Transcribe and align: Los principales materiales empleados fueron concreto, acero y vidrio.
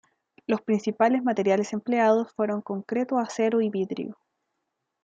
Los 0.47 0.61
principales 0.63 1.21
materiales 1.21 1.73
empleados 1.73 2.33
fueron 2.33 2.63
concreto, 2.63 3.19
acero 3.19 3.61
y 3.61 3.69
vidrio. 3.69 4.17